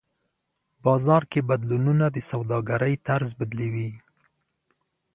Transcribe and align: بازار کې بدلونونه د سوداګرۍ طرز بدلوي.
بازار 0.85 1.23
کې 1.31 1.39
بدلونونه 1.49 2.05
د 2.11 2.17
سوداګرۍ 2.31 2.95
طرز 3.07 3.29
بدلوي. 3.39 3.91